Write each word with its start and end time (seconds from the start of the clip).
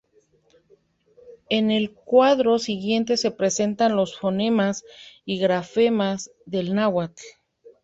En 1.51 1.69
el 1.69 1.93
cuadro 1.93 2.57
siguiente 2.57 3.17
se 3.17 3.29
presentan 3.29 3.95
los 3.95 4.17
fonemas 4.17 4.83
y 5.25 5.37
grafemas 5.37 6.31
del 6.47 6.73
náhuatl. 6.73 7.21